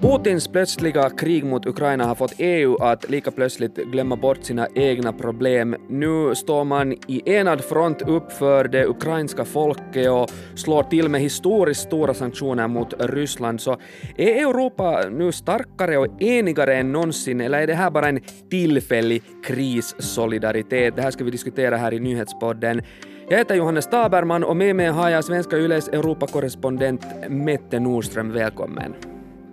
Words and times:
Putins 0.00 0.48
plötsliga 0.48 1.10
krig 1.10 1.44
mot 1.44 1.66
Ukraina 1.66 2.04
har 2.04 2.14
fått 2.14 2.34
EU 2.38 2.76
att 2.76 3.10
lika 3.10 3.30
plötsligt 3.30 3.76
glömma 3.76 4.16
bort 4.16 4.44
sina 4.44 4.68
egna 4.74 5.12
problem. 5.12 5.76
Nu 5.88 6.34
står 6.34 6.64
man 6.64 6.92
i 6.92 7.22
enad 7.24 7.64
front 7.64 8.02
upp 8.02 8.32
för 8.32 8.68
det 8.68 8.86
ukrainska 8.86 9.44
folket 9.44 10.10
och 10.10 10.30
slår 10.54 10.82
till 10.82 11.08
med 11.08 11.20
historiskt 11.20 11.80
stora 11.80 12.14
sanktioner 12.14 12.68
mot 12.68 12.94
Ryssland. 12.98 13.60
Så 13.60 13.76
är 14.16 14.48
Europa 14.48 15.02
nu 15.10 15.32
starkare 15.32 15.98
och 15.98 16.22
enigare 16.22 16.76
än 16.76 16.92
någonsin 16.92 17.40
eller 17.40 17.60
är 17.60 17.66
det 17.66 17.74
här 17.74 17.90
bara 17.90 18.08
en 18.08 18.20
tillfällig 18.50 19.22
krissolidaritet? 19.44 20.96
Det 20.96 21.02
här 21.02 21.10
ska 21.10 21.24
vi 21.24 21.30
diskutera 21.30 21.76
här 21.76 21.94
i 21.94 22.00
nyhetspodden. 22.00 22.82
Jag 23.30 23.38
heter 23.38 23.54
Johannes 23.54 23.86
Taberman 23.86 24.44
och 24.44 24.56
med 24.56 24.76
mig 24.76 24.86
har 24.86 25.08
jag 25.08 25.24
Svenska 25.24 25.56
Yles 25.56 25.88
Europakorrespondent 25.88 27.06
Mette 27.28 27.80
Nordström. 27.80 28.32
Välkommen. 28.32 28.94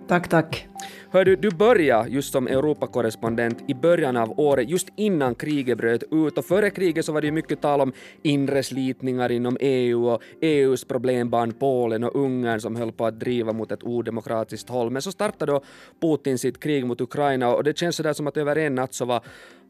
Tack, 0.08 0.28
tack. 0.28 0.68
Hör 1.10 1.24
du, 1.24 1.36
du 1.36 1.50
började 1.50 2.08
just 2.08 2.32
som 2.32 2.46
Europakorrespondent 2.46 3.58
i 3.68 3.74
början 3.74 4.16
av 4.16 4.40
året, 4.40 4.70
just 4.70 4.88
innan 4.96 5.34
kriget 5.34 5.78
bröt 5.78 6.02
ut. 6.10 6.38
Och 6.38 6.44
före 6.44 6.70
kriget 6.70 7.04
så 7.04 7.12
var 7.12 7.20
det 7.20 7.30
mycket 7.30 7.60
tal 7.60 7.80
om 7.80 7.92
inre 8.22 8.62
slitningar 8.62 9.32
inom 9.32 9.56
EU 9.60 10.06
och 10.06 10.22
EUs 10.40 10.84
problembarn 10.84 11.52
Polen 11.52 12.04
och 12.04 12.16
Ungern 12.16 12.60
som 12.60 12.76
höll 12.76 12.92
på 12.92 13.06
att 13.06 13.20
driva 13.20 13.52
mot 13.52 13.72
ett 13.72 13.84
odemokratiskt 13.84 14.68
håll. 14.68 14.90
Men 14.90 15.02
så 15.02 15.12
startade 15.12 15.52
då 15.52 15.60
Putin 16.00 16.38
sitt 16.38 16.60
krig 16.60 16.86
mot 16.86 17.00
Ukraina 17.00 17.54
och 17.54 17.64
det 17.64 17.78
känns 17.78 17.96
sådär 17.96 18.12
som 18.12 18.26
att 18.26 18.36
över 18.36 18.56
en 18.56 18.74
natt 18.74 18.94
så 18.94 19.04
var 19.04 19.22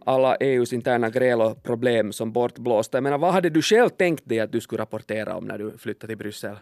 alla 0.06 0.36
EUs 0.36 0.72
interna 0.72 1.10
gräl 1.10 1.40
och 1.40 1.62
problem 1.62 2.12
som 2.12 2.32
bortblåsta. 2.32 2.96
Jag 2.96 3.02
menar, 3.02 3.18
vad 3.18 3.32
hade 3.32 3.50
du 3.50 3.62
själv 3.62 3.88
tänkt 3.88 4.28
dig 4.28 4.40
att 4.40 4.52
du 4.52 4.60
skulle 4.60 4.82
rapportera 4.82 5.36
om 5.36 5.44
när 5.44 5.58
du 5.58 5.78
flyttade 5.78 6.10
till 6.10 6.18
Bryssel? 6.18 6.56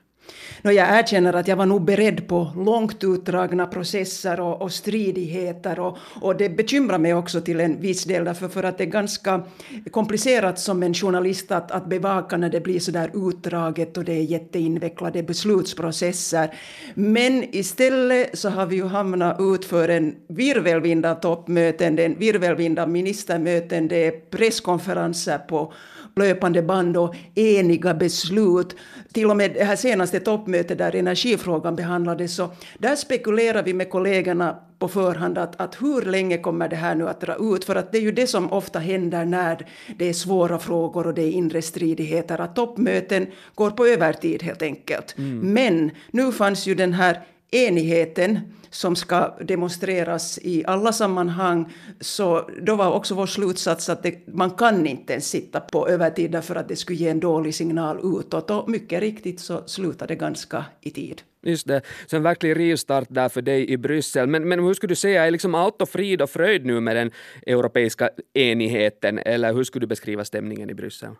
No, 0.63 0.71
jag 0.71 0.99
erkänner 0.99 1.33
att 1.33 1.49
jag 1.49 1.57
var 1.57 1.67
nog 1.67 1.85
beredd 1.85 2.29
på 2.29 2.53
långt 2.57 3.05
utdragna 3.05 3.67
processer 3.67 4.41
och, 4.41 4.63
och 4.63 4.73
stridigheter 4.73 5.81
och, 5.81 5.99
och, 6.21 6.37
det 6.37 6.49
bekymrar 6.49 6.99
mig 6.99 7.15
också 7.15 7.41
till 7.41 7.61
en 7.61 7.81
viss 7.81 8.05
del 8.05 8.25
därför 8.25 8.49
för 8.49 8.63
att 8.63 8.79
det 8.79 8.85
är 8.85 8.89
ganska 8.89 9.43
komplicerat 9.91 10.59
som 10.59 10.83
en 10.83 10.95
journalist 10.95 11.53
att, 11.53 11.71
att 11.71 11.87
bevaka 11.87 12.37
när 12.37 12.51
det 12.51 12.61
blir 12.61 12.81
så 12.81 12.91
där 12.91 13.29
utdraget 13.29 13.97
och 13.97 14.05
det 14.05 14.13
är 14.13 14.23
jätteinvecklade 14.23 15.23
beslutsprocesser. 15.23 16.55
Men 16.95 17.55
istället 17.55 18.39
så 18.39 18.49
har 18.49 18.67
vi 18.67 18.77
ju 18.77 18.87
hamnat 18.87 19.41
ut 19.41 19.65
för 19.65 19.89
en 19.89 20.15
virvelvind 20.29 21.07
av 21.07 21.15
toppmöten, 21.15 21.99
en 21.99 22.19
virvelvind 22.19 22.79
av 22.79 22.89
ministermöten, 23.39 23.89
det 23.89 24.07
är 24.07 24.11
presskonferenser 24.11 25.39
på 25.39 25.73
löpande 26.17 26.63
band 26.63 26.97
och 26.97 27.15
eniga 27.35 27.95
beslut. 27.95 28.77
Till 29.13 29.31
och 29.31 29.37
med 29.37 29.53
det 29.55 29.65
här 29.65 29.77
senaste 29.77 30.21
toppmötet 30.21 30.79
där 30.79 30.95
energifrågan 30.95 31.77
behandlades, 31.77 32.35
så 32.35 32.51
där 32.79 32.97
spekulerar 32.97 33.63
vi 33.63 33.75
med 33.75 33.91
kollegorna 33.91 34.57
på 34.79 34.89
förhand 34.89 35.39
att, 35.39 35.61
att 35.61 35.83
hur 35.83 36.03
länge 36.03 36.39
kommer 36.39 36.69
det 36.69 36.77
här 36.77 36.95
nu 36.95 37.09
att 37.09 37.21
dra 37.21 37.37
ut? 37.55 37.65
För 37.65 37.77
att 37.77 37.93
det 37.93 37.99
är 37.99 38.03
ju 38.03 38.13
det 38.13 38.27
som 38.27 38.53
ofta 38.53 38.79
händer 38.79 39.25
när 39.25 39.67
det 39.99 40.09
är 40.09 40.13
svåra 40.13 40.59
frågor 40.59 41.07
och 41.07 41.15
det 41.15 41.23
är 41.23 41.31
inre 41.31 41.63
stridigheter, 41.63 42.41
att 42.41 42.57
toppmöten 42.57 43.27
går 43.55 43.71
på 43.71 43.87
övertid 43.87 44.43
helt 44.43 44.63
enkelt. 44.63 45.15
Mm. 45.19 45.53
Men 45.55 45.91
nu 46.11 46.33
fanns 46.33 46.67
ju 46.67 46.75
den 46.75 46.93
här 46.93 47.21
enigheten 47.55 48.41
som 48.71 48.97
ska 48.97 49.37
demonstreras 49.41 50.39
i 50.43 50.65
alla 50.67 50.93
sammanhang, 50.93 51.73
så 52.01 52.51
då 52.63 52.77
var 52.77 52.93
också 52.93 53.15
vår 53.15 53.27
slutsats 53.27 53.89
att 53.89 54.03
det, 54.03 54.27
man 54.27 54.51
kan 54.51 54.87
inte 54.87 55.13
ens 55.13 55.29
sitta 55.29 55.61
på 55.61 55.89
övertid 55.89 56.31
därför 56.31 56.57
att 56.57 56.69
det 56.69 56.77
skulle 56.77 56.99
ge 56.99 57.09
en 57.09 57.21
dålig 57.21 57.55
signal 57.55 58.01
utåt. 58.03 58.51
Och 58.51 58.69
mycket 58.69 59.01
riktigt 59.01 59.41
så 59.41 59.63
slutade 59.67 60.15
det 60.15 60.19
ganska 60.19 60.65
i 60.81 60.91
tid. 60.91 61.23
Just 61.43 61.67
det, 61.67 61.83
så 62.07 62.17
en 62.17 62.23
verklig 62.23 62.57
rivstart 62.57 63.07
där 63.11 63.29
för 63.29 63.43
dig 63.43 63.71
i 63.71 63.77
Bryssel. 63.77 64.27
Men, 64.27 64.49
men 64.49 64.65
hur 64.65 64.75
skulle 64.75 64.91
du 64.91 64.97
säga, 64.97 65.27
är 65.27 65.31
liksom 65.31 65.55
allt 65.55 65.83
och 65.83 65.89
frid 65.89 66.23
och 66.23 66.31
fröjd 66.31 66.67
nu 66.67 66.81
med 66.81 66.97
den 66.97 67.11
europeiska 67.47 68.11
enigheten, 68.35 69.19
eller 69.19 69.53
hur 69.53 69.65
skulle 69.65 69.83
du 69.83 69.87
beskriva 69.87 70.25
stämningen 70.25 70.71
i 70.71 70.75
Bryssel? 70.75 71.11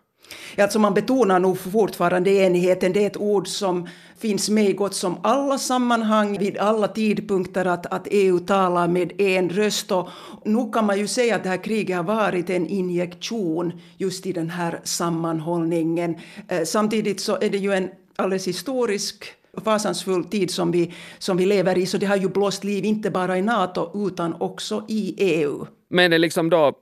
Alltså 0.57 0.79
man 0.79 0.93
betonar 0.93 1.39
nog 1.39 1.57
fortfarande 1.59 2.31
enigheten, 2.31 2.93
det 2.93 3.03
är 3.03 3.07
ett 3.07 3.17
ord 3.17 3.47
som 3.47 3.87
finns 4.17 4.49
med 4.49 4.69
i 4.69 4.73
gott 4.73 4.93
som 4.93 5.17
alla 5.23 5.57
sammanhang 5.57 6.37
vid 6.37 6.57
alla 6.57 6.87
tidpunkter 6.87 7.65
att, 7.65 7.85
att 7.85 8.07
EU 8.11 8.39
talar 8.39 8.87
med 8.87 9.21
en 9.21 9.49
röst. 9.49 9.91
Och 9.91 10.09
nu 10.43 10.71
kan 10.71 10.85
man 10.85 10.99
ju 10.99 11.07
säga 11.07 11.35
att 11.35 11.43
det 11.43 11.49
här 11.49 11.63
kriget 11.63 11.97
har 11.97 12.03
varit 12.03 12.49
en 12.49 12.67
injektion 12.67 13.81
just 13.97 14.25
i 14.25 14.31
den 14.31 14.49
här 14.49 14.79
sammanhållningen. 14.83 16.15
Eh, 16.47 16.63
samtidigt 16.63 17.19
så 17.19 17.35
är 17.35 17.49
det 17.49 17.57
ju 17.57 17.73
en 17.73 17.89
alldeles 18.15 18.47
historisk 18.47 19.25
fasansfull 19.63 20.23
tid 20.23 20.51
som 20.51 20.71
vi, 20.71 20.93
som 21.19 21.37
vi 21.37 21.45
lever 21.45 21.77
i, 21.77 21.85
så 21.85 21.97
det 21.97 22.05
har 22.05 22.15
ju 22.15 22.29
blåst 22.29 22.63
liv 22.63 22.85
inte 22.85 23.11
bara 23.11 23.37
i 23.37 23.41
NATO 23.41 24.07
utan 24.07 24.35
också 24.39 24.85
i 24.87 25.15
EU. 25.17 25.65
Men 25.89 26.11
det 26.11 26.17
är 26.17 26.19
liksom 26.19 26.49
då 26.49 26.73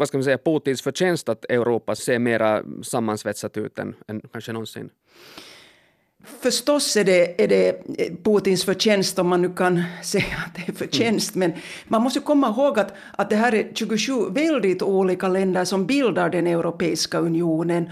vad 0.00 0.08
ska 0.08 0.18
man 0.18 0.24
säga, 0.24 0.38
Putins 0.38 0.82
förtjänst 0.82 1.28
att 1.28 1.44
Europa 1.44 1.94
ser 1.94 2.18
mera 2.18 2.62
sammansvetsat 2.82 3.56
ut 3.56 3.78
än, 3.78 3.94
än 4.08 4.20
kanske 4.32 4.52
någonsin? 4.52 4.90
Förstås 6.40 6.96
är 6.96 7.04
det, 7.04 7.42
är 7.42 7.48
det 7.48 7.82
Putins 8.24 8.64
förtjänst 8.64 9.18
om 9.18 9.28
man 9.28 9.42
nu 9.42 9.54
kan 9.54 9.82
säga 10.04 10.36
att 10.46 10.54
det 10.54 10.72
är 10.72 10.76
förtjänst, 10.76 11.36
mm. 11.36 11.50
men 11.50 11.60
man 11.88 12.02
måste 12.02 12.20
komma 12.20 12.48
ihåg 12.48 12.78
att, 12.78 12.94
att 13.12 13.30
det 13.30 13.36
här 13.36 13.54
är 13.54 13.72
27 13.74 14.12
väldigt 14.30 14.82
olika 14.82 15.28
länder 15.28 15.64
som 15.64 15.86
bildar 15.86 16.30
den 16.30 16.46
Europeiska 16.46 17.18
unionen 17.18 17.90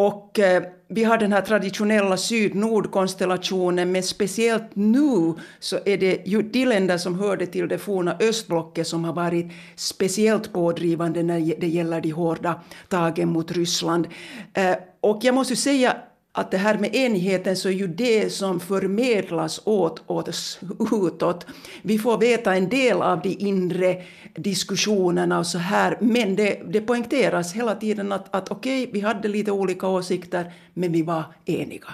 och 0.00 0.38
eh, 0.38 0.62
vi 0.88 1.04
har 1.04 1.18
den 1.18 1.32
här 1.32 1.40
traditionella 1.40 2.16
syd-nord-konstellationen, 2.16 3.92
men 3.92 4.02
speciellt 4.02 4.70
nu 4.74 5.34
så 5.58 5.78
är 5.84 5.98
det 5.98 6.26
ju 6.26 6.42
de 6.42 6.66
länder 6.66 6.98
som 6.98 7.18
hörde 7.18 7.46
till 7.46 7.68
det 7.68 7.78
forna 7.78 8.16
östblocket 8.20 8.86
som 8.86 9.04
har 9.04 9.12
varit 9.12 9.52
speciellt 9.76 10.52
pådrivande 10.52 11.22
när 11.22 11.60
det 11.60 11.68
gäller 11.68 12.00
de 12.00 12.10
hårda 12.10 12.60
tagen 12.88 13.28
mot 13.28 13.52
Ryssland. 13.52 14.08
Eh, 14.54 14.76
och 15.00 15.20
jag 15.22 15.34
måste 15.34 15.56
säga 15.56 15.96
att 16.32 16.50
det 16.50 16.56
här 16.56 16.78
med 16.78 16.94
enigheten 16.94 17.56
så 17.56 17.68
är 17.68 17.72
ju 17.72 17.86
det 17.86 18.32
som 18.32 18.60
förmedlas 18.60 19.60
åt 19.64 20.10
oss 20.10 20.60
utåt. 20.92 21.46
Vi 21.82 21.98
får 21.98 22.18
veta 22.18 22.54
en 22.54 22.68
del 22.68 23.02
av 23.02 23.20
de 23.22 23.28
inre 23.28 24.02
diskussionerna 24.34 25.38
och 25.38 25.46
så 25.46 25.58
här, 25.58 25.96
men 26.00 26.36
det, 26.36 26.62
det 26.68 26.80
poängteras 26.80 27.52
hela 27.52 27.74
tiden 27.74 28.12
att, 28.12 28.34
att 28.34 28.50
okej, 28.50 28.82
okay, 28.82 28.92
vi 28.92 29.00
hade 29.00 29.28
lite 29.28 29.52
olika 29.52 29.86
åsikter, 29.86 30.52
men 30.74 30.92
vi 30.92 31.02
var 31.02 31.24
eniga. 31.44 31.88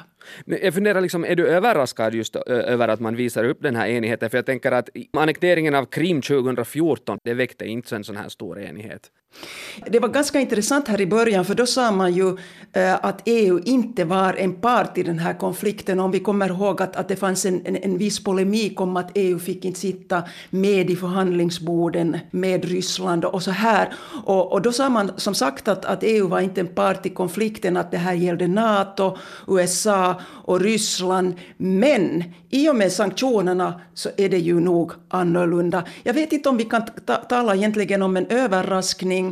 Men 0.45 0.59
jag 0.63 0.75
funderar, 0.75 1.01
liksom, 1.01 1.25
är 1.25 1.37
du 1.37 1.49
överraskad 1.49 2.15
just 2.15 2.37
över 2.37 2.89
att 2.89 3.01
man 3.01 3.17
visar 3.17 3.45
upp 3.45 3.63
den 3.63 3.77
här 3.77 3.89
enigheten? 3.89 4.31
För 4.31 4.39
jag 4.39 4.47
tänker 4.47 4.73
att 4.73 4.89
annekteringen 5.13 5.75
av 5.75 5.85
Krim 5.85 6.23
2014, 6.23 7.19
det 7.25 7.35
väckte 7.35 7.67
inte 7.67 7.97
en 7.97 8.05
sån 8.05 8.17
här 8.17 8.29
stor 8.29 8.61
enighet. 8.61 9.11
Det 9.87 9.99
var 9.99 10.09
ganska 10.09 10.41
intressant 10.41 10.89
här 10.89 11.01
i 11.01 11.07
början, 11.07 11.45
för 11.45 11.55
då 11.55 11.67
sa 11.67 11.93
man 11.93 12.15
ju 12.15 12.37
eh, 12.73 12.95
att 13.05 13.23
EU 13.25 13.61
inte 13.65 14.05
var 14.05 14.35
en 14.35 14.53
part 14.53 14.99
i 14.99 15.03
den 15.03 15.19
här 15.19 15.35
konflikten. 15.35 16.01
Om 16.01 16.11
vi 16.11 16.21
kommer 16.21 16.49
ihåg 16.49 16.83
att, 16.83 16.97
att 16.97 17.09
det 17.09 17.17
fanns 17.17 17.47
en, 17.47 17.67
en, 17.67 17.77
en 17.77 17.99
viss 17.99 18.25
polemik 18.25 18.81
om 18.81 18.97
att 18.97 19.11
EU 19.15 19.39
fick 19.39 19.65
inte 19.65 19.81
sitta 19.81 20.23
med 20.51 20.91
i 20.91 20.97
förhandlingsborden 20.97 22.19
med 22.31 22.65
Ryssland 22.65 23.25
och 23.25 23.43
så 23.43 23.51
här. 23.51 23.93
Och, 24.25 24.53
och 24.53 24.63
då 24.63 24.73
sa 24.73 24.89
man 24.89 25.11
som 25.17 25.35
sagt 25.35 25.69
att, 25.69 25.85
att 25.85 26.03
EU 26.03 26.29
var 26.29 26.41
inte 26.41 26.61
en 26.61 26.67
part 26.67 27.07
i 27.07 27.09
konflikten, 27.09 27.77
att 27.77 27.91
det 27.91 27.99
här 27.99 28.15
gällde 28.15 28.47
NATO, 28.49 29.17
USA 29.49 30.21
och 30.45 30.61
Ryssland. 30.61 31.35
Men 31.57 32.25
i 32.51 32.69
och 32.69 32.77
med 32.77 32.93
sanktionerna 32.93 33.81
så 33.95 34.09
är 34.17 34.29
det 34.29 34.39
ju 34.39 34.61
nog 34.61 34.93
annorlunda. 35.09 35.85
Jag 36.03 36.15
vet 36.15 36.33
inte 36.33 36.49
om 36.49 36.57
vi 36.57 36.65
kan 36.65 36.83
ta 37.07 37.15
tala 37.15 37.55
egentligen 37.55 38.03
om 38.03 38.17
en 38.17 38.27
överraskning 38.27 39.26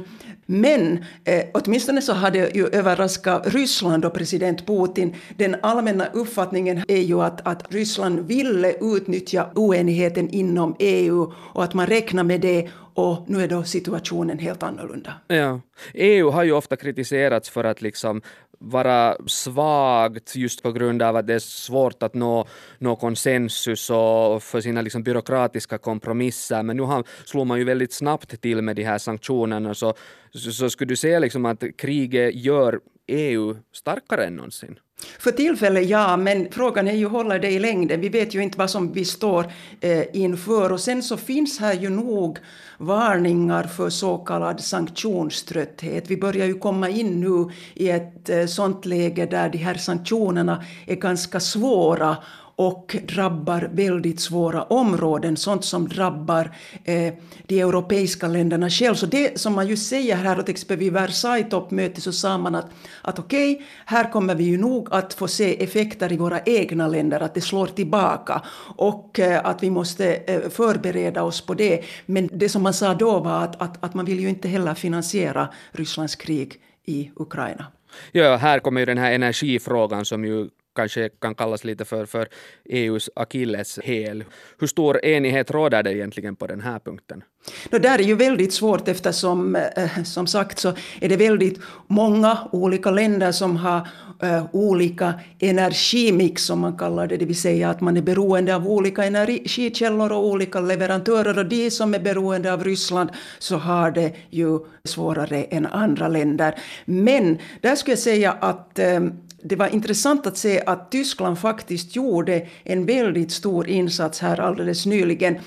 men 0.47 1.05
eh, 1.25 1.44
åtminstone 1.55 2.03
så 2.03 2.12
hade 2.12 2.38
ju 2.38 2.66
överraskat 2.66 3.43
Ryssland 3.47 4.05
och 4.05 4.15
president 4.15 4.66
Putin. 4.66 5.15
Den 5.37 5.56
allmänna 5.62 6.06
uppfattningen 6.06 6.85
är 6.88 7.00
ju 7.00 7.23
att, 7.23 7.46
att 7.46 7.75
Ryssland 7.75 8.20
ville 8.20 8.73
utnyttja 8.73 9.50
oenigheten 9.55 10.29
inom 10.31 10.76
EU 10.79 11.32
och 11.37 11.64
att 11.64 11.75
man 11.75 11.87
räknar 11.87 12.25
med 12.25 12.41
det 12.41 12.69
och 12.94 13.25
nu 13.26 13.43
är 13.43 13.49
då 13.49 13.62
situationen 13.62 14.38
helt 14.38 14.62
annorlunda. 14.62 15.12
Ja. 15.26 15.61
EU 15.94 16.31
har 16.31 16.44
ju 16.44 16.52
ofta 16.52 16.76
kritiserats 16.76 17.50
för 17.50 17.64
att 17.64 17.82
liksom 17.82 18.23
vara 18.58 19.17
svagt 19.26 20.37
just 20.37 20.62
på 20.62 20.73
grund 20.73 21.02
av 21.02 21.17
att 21.17 21.26
det 21.26 21.35
är 21.35 21.38
svårt 21.38 22.02
att 22.02 22.14
nå, 22.14 22.46
nå 22.79 22.96
konsensus 22.96 23.91
och 23.91 24.43
för 24.43 24.61
sina 24.61 24.82
liksom 24.82 25.02
byråkratiska 25.02 25.79
kompromisser. 25.79 26.62
Men 26.62 26.76
nu 26.76 26.82
har, 26.82 27.05
slår 27.25 27.44
man 27.44 27.58
ju 27.58 27.64
väldigt 27.64 27.93
snabbt 27.93 28.41
till 28.41 28.62
med 28.62 28.76
de 28.76 28.85
här 28.85 28.99
sanktionerna. 28.99 29.75
Så, 29.75 29.94
så, 30.31 30.52
så 30.52 30.70
skulle 30.70 30.88
du 30.88 30.97
säga 30.97 31.19
liksom 31.19 31.44
att 31.44 31.64
kriget 31.79 32.35
gör 32.35 32.81
EU 33.06 33.56
starkare 33.73 34.27
än 34.27 34.37
någonsin? 34.37 34.79
För 35.19 35.31
tillfället 35.31 35.89
ja, 35.89 36.17
men 36.17 36.49
frågan 36.51 36.89
är 36.89 36.93
ju 36.93 37.06
håller 37.06 37.39
det 37.39 37.51
i 37.51 37.59
längden. 37.59 38.01
Vi 38.01 38.09
vet 38.09 38.35
ju 38.35 38.43
inte 38.43 38.59
vad 38.59 38.71
som 38.71 38.93
vi 38.93 39.05
står 39.05 39.47
eh, 39.81 40.05
inför. 40.12 40.73
Och 40.73 40.81
sen 40.81 41.03
så 41.03 41.17
finns 41.17 41.59
här 41.61 41.75
ju 41.75 41.91
nog 41.91 42.39
varningar 42.79 43.65
för 43.65 43.91
så 43.91 44.19
kallad 44.19 44.61
sanktionströtthet. 44.61 46.11
Vi 46.11 46.17
börjar 46.17 46.47
ju 46.47 46.59
komma 46.59 46.89
in 46.89 47.21
nu 47.21 47.53
i 47.75 47.91
ett 47.91 48.29
eh, 48.29 48.47
sånt 48.47 48.85
läge 48.85 49.27
där 49.27 49.49
de 49.49 49.59
här 49.59 49.75
sanktionerna 49.75 50.65
är 50.87 50.97
ganska 50.97 51.41
svåra 51.41 52.17
och 52.56 52.97
drabbar 53.09 53.71
väldigt 53.73 54.21
svåra 54.21 54.62
områden, 54.62 55.37
sånt 55.37 55.65
som 55.65 55.89
drabbar 55.89 56.56
eh, 56.85 57.15
de 57.47 57.61
europeiska 57.61 58.29
länderna 58.29 58.71
själva. 58.71 58.95
Så 58.95 59.06
det 59.06 59.41
som 59.41 59.53
man 59.53 59.69
ju 59.69 59.77
säger 59.77 60.17
här, 60.17 60.43
till 60.43 60.51
exempel 60.51 60.77
vid 60.77 60.93
Versailles-toppmötet 60.93 62.03
så 62.03 62.12
sa 62.12 62.39
man 62.39 62.55
att, 62.55 62.67
att 63.03 63.19
okej, 63.19 63.55
okay, 63.55 63.67
här 63.87 64.12
kommer 64.12 64.35
vi 64.35 64.45
ju 64.45 64.59
nog 64.59 64.89
att 64.91 65.15
få 65.15 65.29
se 65.29 65.65
effekter 65.65 66.12
i 66.12 66.17
våra 66.17 66.41
egna 66.41 66.89
länder, 66.89 67.21
att 67.21 67.35
det 67.35 67.41
slår 67.41 67.67
tillbaka 67.67 68.43
och 68.77 69.19
eh, 69.19 69.47
att 69.47 69.62
vi 69.62 69.71
måste 69.71 70.15
eh, 70.15 70.49
förbereda 70.50 71.23
oss 71.23 71.41
på 71.41 71.55
det. 71.55 71.85
Men 72.07 72.29
det 72.33 72.49
som 72.49 72.62
man 72.62 72.75
sa 72.75 72.95
då 72.95 73.21
var 73.21 73.45
att, 73.45 73.62
att, 73.62 73.85
att 73.85 73.95
man 73.95 74.05
vill 74.05 74.21
ju 74.21 74.29
inte 74.29 74.49
heller 74.49 74.75
finansiera 74.75 75.49
Rysslands 75.73 76.17
krig 76.17 76.55
i 76.85 77.11
Ukraina. 77.17 77.67
Ja, 78.12 78.37
här 78.37 78.59
kommer 78.59 78.81
ju 78.81 78.87
den 78.87 78.99
här 78.99 79.12
energifrågan 79.12 80.05
som 80.05 80.25
ju 80.25 80.49
kanske 80.75 81.09
kan 81.09 81.35
kallas 81.35 81.65
lite 81.65 81.85
för, 81.85 82.06
för 82.06 82.29
EUs 82.65 83.11
akilleshäl. 83.17 84.25
Hur 84.59 84.67
stor 84.67 85.05
enighet 85.05 85.50
råder 85.50 85.82
det 85.82 85.94
egentligen 85.94 86.37
på 86.37 86.47
den 86.47 86.61
här 86.61 86.79
punkten? 86.79 87.23
No, 87.71 87.79
där 87.79 87.99
är 87.99 88.03
ju 88.03 88.15
väldigt 88.15 88.53
svårt 88.53 88.88
eftersom 88.88 89.56
eh, 89.56 90.03
som 90.05 90.26
sagt 90.26 90.59
så 90.59 90.69
är 91.00 91.09
det 91.09 91.17
väldigt 91.17 91.61
många 91.87 92.38
olika 92.53 92.91
länder 92.91 93.32
som 93.32 93.56
har 93.56 93.88
eh, 94.23 94.47
olika 94.53 95.15
energimix 95.38 96.43
som 96.44 96.61
man 96.61 96.79
kallar 96.79 97.06
det, 97.06 97.17
det 97.17 97.25
vill 97.25 97.41
säga 97.41 97.71
att 97.71 97.81
man 97.81 97.97
är 97.97 98.03
beroende 98.03 98.56
av 98.56 98.69
olika 98.69 99.05
energikällor 99.05 100.12
och 100.12 100.26
olika 100.26 100.61
leverantörer 100.61 101.38
och 101.38 101.47
de 101.47 101.71
som 101.71 101.94
är 101.94 102.00
beroende 102.00 102.53
av 102.53 102.65
Ryssland 102.65 103.11
så 103.38 103.56
har 103.56 103.91
det 103.91 104.12
ju 104.31 104.59
svårare 104.85 105.44
än 105.44 105.67
andra 105.67 106.09
länder. 106.09 106.55
Men 106.85 107.38
där 107.61 107.75
skulle 107.76 107.93
jag 107.93 107.99
säga 107.99 108.32
att 108.32 108.79
eh, 108.79 109.00
det 109.46 109.56
var 109.56 109.69
intressant 109.69 110.26
att 110.26 110.37
se 110.37 110.62
att 110.67 110.91
Tyskland 110.91 111.38
faktiskt 111.38 111.96
gjorde 111.96 112.46
en 112.62 112.87
väldigt 112.87 113.32
stor 113.32 113.69
insats 113.69 114.20
här 114.20 114.41
alldeles 114.41 114.87
nyligen. 114.87 115.38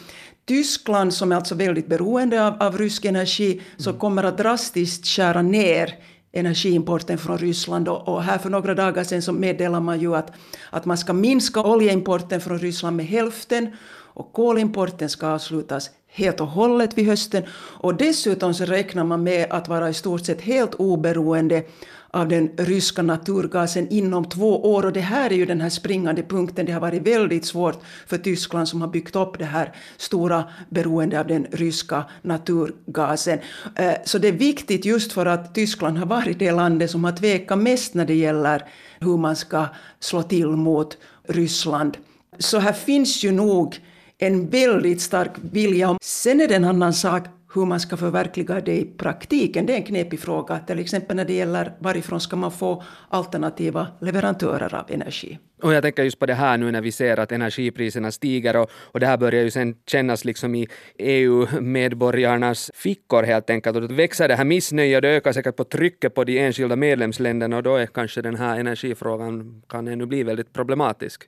Tyskland, 0.46 1.14
som 1.14 1.32
är 1.32 1.36
alltså 1.36 1.56
väldigt 1.56 1.88
beroende 1.88 2.48
av, 2.48 2.64
av 2.64 2.78
rysk 2.78 3.06
energi, 3.06 3.62
så 3.78 3.90
mm. 3.90 4.00
kommer 4.00 4.24
att 4.24 4.38
drastiskt 4.38 5.08
skära 5.08 5.42
ner 5.42 5.96
energiimporten 6.32 7.18
från 7.18 7.38
Ryssland. 7.38 7.88
Och, 7.88 8.08
och, 8.08 8.24
här 8.24 8.38
för 8.38 8.50
några 8.50 8.76
dagar 8.76 9.04
sedan 9.04 9.22
så 9.22 9.32
meddelade 9.34 9.84
man 9.84 10.00
ju 10.00 10.16
att, 10.16 10.32
att 10.70 10.86
man 10.86 10.98
ska 10.98 11.14
minska 11.14 11.62
oljeimporten 11.64 12.42
från 12.42 12.60
Ryssland 12.60 12.96
med 12.98 13.06
hälften 13.06 13.76
och 14.18 14.34
kolimporten 14.34 15.10
ska 15.10 15.28
avslutas 15.28 15.90
helt 16.18 16.42
och 16.42 16.48
hållet 16.48 16.98
vid 16.98 17.08
hösten. 17.08 17.44
Och 17.80 17.96
dessutom 17.96 18.54
så 18.54 18.66
räknar 18.66 19.04
man 19.04 19.24
med 19.24 19.48
att 19.50 19.68
vara 19.68 19.90
i 19.90 19.94
stort 19.94 20.26
sett 20.26 20.42
helt 20.42 20.74
oberoende 20.74 21.64
av 22.12 22.28
den 22.28 22.50
ryska 22.58 23.02
naturgasen 23.02 23.88
inom 23.90 24.26
två 24.26 24.74
år. 24.74 24.86
Och 24.86 24.94
det 24.94 25.00
här 25.00 25.30
är 25.30 25.36
ju 25.36 25.46
den 25.46 25.62
här 25.62 25.70
springande 25.70 26.24
punkten. 26.24 26.66
Det 26.66 26.72
har 26.72 26.82
varit 26.82 27.02
väldigt 27.02 27.46
svårt 27.46 27.80
för 28.08 28.18
Tyskland 28.18 28.68
som 28.68 28.82
har 28.82 28.88
byggt 28.88 29.16
upp 29.16 29.40
det 29.40 29.46
här 29.46 29.76
stora 29.98 30.44
beroendet 30.70 31.20
av 31.20 31.28
den 31.28 31.48
ryska 31.52 32.04
naturgasen. 32.22 33.40
Eh, 33.76 33.94
så 34.06 34.18
det 34.18 34.28
är 34.28 34.32
viktigt 34.32 34.86
just 34.86 35.14
för 35.14 35.26
att 35.26 35.56
Tyskland 35.56 35.98
har 35.98 36.06
varit 36.06 36.40
det 36.40 36.52
landet 36.52 36.92
som 36.92 37.04
har 37.04 37.12
tvekat 37.12 37.60
mest 37.60 37.94
när 37.94 38.06
det 38.06 38.16
gäller 38.16 38.66
hur 39.00 39.18
man 39.18 39.36
ska 39.36 39.66
slå 40.00 40.24
till 40.24 40.48
mot 40.48 40.98
Ryssland. 41.28 41.98
Så 42.40 42.60
här 42.60 42.74
finns 42.74 43.24
ju 43.24 43.32
nog 43.32 43.80
en 44.20 44.50
väldigt 44.50 45.02
stark 45.02 45.32
vilja. 45.52 45.98
Sen 46.02 46.42
är 46.42 46.48
det 46.48 46.56
en 46.56 46.66
annan 46.66 46.94
sak 46.94 47.24
hur 47.54 47.66
man 47.66 47.80
ska 47.80 47.98
förverkliga 47.98 48.62
det 48.62 48.80
i 48.80 48.86
praktiken, 48.86 49.66
det 49.66 49.74
är 49.74 49.78
en 49.78 49.84
knepig 49.84 50.20
fråga. 50.20 50.60
Till 50.60 50.80
exempel 50.80 51.16
när 51.16 51.26
det 51.26 51.34
gäller 51.34 51.72
varifrån 51.80 52.20
ska 52.20 52.36
man 52.36 52.52
få 52.52 52.84
alternativa 53.10 53.88
leverantörer 54.00 54.76
av 54.76 54.86
energi. 54.90 55.40
Och 55.62 55.74
jag 55.74 55.84
tänker 55.84 56.04
just 56.04 56.20
på 56.20 56.26
det 56.26 56.34
här 56.34 56.58
nu 56.58 56.72
när 56.72 56.82
vi 56.82 56.92
ser 56.92 57.20
att 57.20 57.32
energipriserna 57.32 58.12
stiger 58.12 58.56
och, 58.56 58.70
och 58.74 59.00
det 59.00 59.06
här 59.06 59.18
börjar 59.18 59.44
ju 59.44 59.52
sen 59.52 59.76
kännas 59.88 60.26
liksom 60.26 60.56
i 60.56 60.68
EU-medborgarnas 60.98 62.72
fickor 62.74 63.24
helt 63.24 63.50
enkelt. 63.50 63.76
Och 63.76 63.88
då 63.88 63.96
växer 63.96 64.28
det 64.28 64.36
här 64.36 64.46
missnöjet 64.46 64.98
och 64.98 65.02
det 65.02 65.10
ökar 65.10 65.32
säkert 65.32 65.56
på 65.56 65.64
trycket 65.64 66.16
på 66.16 66.24
de 66.24 66.40
enskilda 66.40 66.76
medlemsländerna 66.76 67.58
och 67.58 67.64
då 67.64 67.76
är 67.76 67.86
kanske 67.86 68.22
den 68.22 68.36
här 68.36 68.60
energifrågan 68.60 69.62
kan 69.70 69.88
ännu 69.88 70.06
bli 70.06 70.24
väldigt 70.24 70.54
problematisk. 70.54 71.24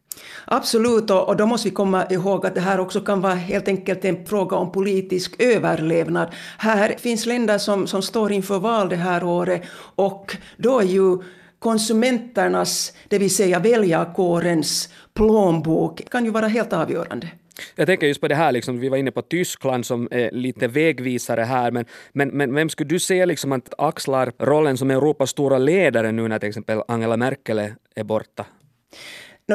Absolut, 0.46 1.10
och, 1.10 1.28
och 1.28 1.38
då 1.38 1.46
måste 1.46 1.70
vi 1.70 1.76
komma 1.76 2.06
ihåg 2.10 2.46
att 2.46 2.56
det 2.56 2.62
här 2.62 2.80
också 2.80 3.02
kan 3.02 3.22
vara 3.22 3.34
helt 3.34 3.68
enkelt 3.68 4.06
en 4.06 4.26
fråga 4.26 4.58
om 4.58 4.72
politisk 4.72 5.42
överlevnad. 5.42 6.19
Här 6.58 6.96
finns 6.98 7.26
länder 7.26 7.58
som, 7.58 7.88
som 7.88 8.02
står 8.02 8.32
inför 8.32 8.60
val 8.60 8.90
det 8.90 8.96
här 8.96 9.24
året 9.24 9.62
och 9.96 10.38
då 10.58 10.80
är 10.80 10.86
ju 10.86 11.18
konsumenternas, 11.60 12.94
det 13.08 13.20
vill 13.20 13.36
säga 13.36 13.60
väljarkårens 13.60 14.90
plånbok 15.14 16.10
kan 16.10 16.26
ju 16.26 16.32
vara 16.32 16.48
helt 16.48 16.74
avgörande. 16.74 17.28
Jag 17.76 17.88
tänker 17.88 18.08
just 18.08 18.22
på 18.22 18.28
det 18.28 18.36
här, 18.36 18.52
liksom, 18.52 18.80
vi 18.80 18.90
var 18.90 18.98
inne 18.98 19.12
på 19.12 19.22
Tyskland 19.22 19.86
som 19.86 20.08
är 20.12 20.32
lite 20.32 20.68
vägvisare 20.68 21.42
här, 21.42 21.72
men, 21.72 21.86
men, 22.14 22.30
men 22.30 22.56
vem 22.56 22.70
skulle 22.70 22.90
du 22.90 23.00
säga 23.00 23.26
liksom 23.26 23.52
att 23.52 23.74
axlar 23.78 24.32
rollen 24.40 24.78
som 24.78 24.92
Europas 24.92 25.30
stora 25.30 25.58
ledare 25.58 26.12
nu 26.12 26.28
när 26.28 26.40
till 26.40 26.50
exempel 26.50 26.82
Angela 26.88 27.18
Merkel 27.18 27.60
är 27.96 28.04
borta? 28.04 28.46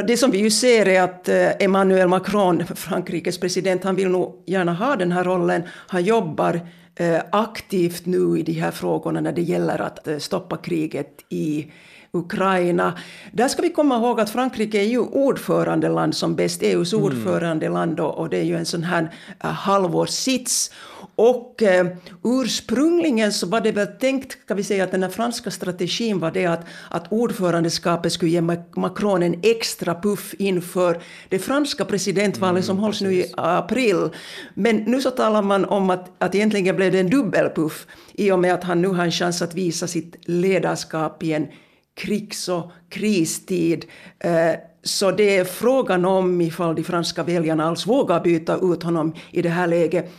Det 0.03 0.17
som 0.17 0.31
vi 0.31 0.39
ju 0.39 0.51
ser 0.51 0.89
är 0.89 1.03
att 1.03 1.29
eh, 1.29 1.51
Emmanuel 1.59 2.09
Macron, 2.09 2.67
Frankrikes 2.67 3.39
president, 3.39 3.85
han 3.85 3.97
vill 3.97 4.09
nog 4.09 4.43
gärna 4.47 4.73
ha 4.73 4.97
den 4.97 5.13
här 5.13 5.25
rollen. 5.25 5.63
Han 5.69 6.05
jobbar 6.05 6.61
eh, 6.97 7.21
aktivt 7.33 8.07
nu 8.07 8.39
i 8.39 8.43
de 8.43 8.53
här 8.53 8.71
frågorna 8.71 9.21
när 9.21 9.33
det 9.33 9.43
gäller 9.43 9.81
att 9.81 10.09
eh, 10.09 10.19
stoppa 10.19 10.57
kriget 10.57 11.25
i 11.29 11.73
Ukraina. 12.15 12.99
Där 13.33 13.49
ska 13.49 13.63
vi 13.63 13.71
komma 13.71 13.97
ihåg 13.97 14.21
att 14.21 14.31
Frankrike 14.31 14.81
är 14.81 14.87
ju 14.87 14.99
ordförandeland 14.99 16.15
som 16.15 16.35
bäst, 16.35 16.63
EUs 16.63 16.93
mm. 16.93 17.05
ordförandeland 17.05 18.01
och, 18.01 18.29
det 18.29 18.39
är 18.39 18.43
ju 18.43 18.57
en 18.57 18.67
sån 18.67 18.83
här 18.83 19.03
uh, 19.45 19.51
halvårssits. 19.51 20.71
Och 21.17 21.63
eh, 21.63 21.87
ursprungligen 22.25 23.33
så 23.33 23.47
var 23.47 23.61
det 23.61 23.73
väl 23.73 23.87
tänkt, 23.87 24.47
kan 24.47 24.57
vi 24.57 24.65
säga, 24.65 24.85
att 24.85 24.91
den 24.91 25.03
här 25.03 25.11
franska 25.11 25.51
strategin 25.51 26.19
var 26.19 26.31
det 26.31 26.47
att, 26.47 26.67
att 26.91 27.13
ordförandeskapet 27.13 28.13
skulle 28.13 28.31
ge 28.31 28.41
Macron 28.77 29.23
en 29.23 29.41
extra 29.43 29.95
puff 29.95 30.35
inför 30.39 31.01
det 31.29 31.39
franska 31.39 31.85
presidentvalet 31.85 32.53
mm, 32.53 32.63
som 32.63 32.79
hålls 32.79 33.01
nu 33.01 33.15
i 33.15 33.33
april. 33.37 34.09
Men 34.55 34.77
nu 34.77 35.01
så 35.01 35.11
talar 35.11 35.43
man 35.43 35.65
om 35.65 35.91
att, 35.91 36.11
att 36.19 36.35
egentligen 36.35 36.77
blev 36.77 36.93
det 36.93 37.01
en 37.01 37.11
dubbelpuff 37.11 37.87
i 38.13 38.31
och 38.31 38.39
med 38.39 38.55
att 38.55 38.65
han 38.65 38.83
nu 38.83 38.89
har 38.89 39.05
en 39.05 39.13
chans 39.13 39.43
att 39.43 39.55
visa 39.55 39.87
sitt 39.87 40.17
ledarskap 40.25 41.23
i 41.23 41.33
en 41.33 41.47
krigs 41.95 42.49
och 42.49 42.73
kristid. 42.89 43.85
Eh, 44.19 44.53
så 44.83 45.11
det 45.11 45.37
är 45.37 45.45
frågan 45.45 46.05
om 46.05 46.41
ifall 46.41 46.75
de 46.75 46.85
franska 46.85 47.23
väljarna 47.23 47.65
alls 47.65 47.87
vågar 47.87 48.21
byta 48.21 48.59
ut 48.63 48.83
honom 48.83 49.15
i 49.31 49.43
det 49.43 49.49
här 49.49 49.67
läget. 49.67 50.13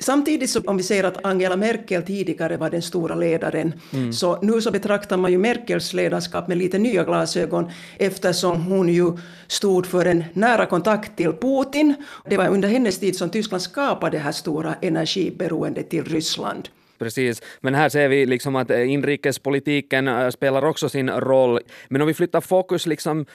Samtidigt 0.00 0.50
så 0.50 0.60
om 0.60 0.76
vi 0.76 0.82
säger 0.82 1.04
att 1.04 1.24
Angela 1.24 1.56
Merkel 1.56 2.02
tidigare 2.02 2.56
var 2.56 2.70
den 2.70 2.82
stora 2.82 3.14
ledaren, 3.14 3.72
mm. 3.92 4.12
så 4.12 4.38
nu 4.42 4.60
så 4.60 4.70
betraktar 4.70 5.16
man 5.16 5.32
ju 5.32 5.38
Merkels 5.38 5.92
ledarskap 5.92 6.48
med 6.48 6.58
lite 6.58 6.78
nya 6.78 7.04
glasögon 7.04 7.70
eftersom 7.96 8.62
hon 8.62 8.88
ju 8.88 9.12
stod 9.46 9.86
för 9.86 10.06
en 10.06 10.24
nära 10.32 10.66
kontakt 10.66 11.16
till 11.16 11.32
Putin. 11.32 11.94
Det 12.28 12.36
var 12.36 12.48
under 12.48 12.68
hennes 12.68 12.98
tid 12.98 13.16
som 13.16 13.30
Tyskland 13.30 13.62
skapade 13.62 14.16
det 14.16 14.22
här 14.22 14.32
stora 14.32 14.74
energiberoendet 14.74 15.90
till 15.90 16.04
Ryssland. 16.04 16.68
Precis, 16.98 17.42
men 17.60 17.74
här 17.74 17.88
ser 17.88 18.08
vi 18.08 18.26
liksom 18.26 18.56
att 18.56 18.70
eh, 18.70 18.90
inrikespolitiken 18.90 20.08
eh, 20.08 20.28
spelar 20.28 20.64
också 20.64 20.88
sin 20.88 21.10
roll. 21.10 21.60
Men 21.88 22.02
om 22.02 22.08
vi 22.08 22.14
flyttar 22.14 22.40
fokus 22.40 22.86
liksom 22.86 23.26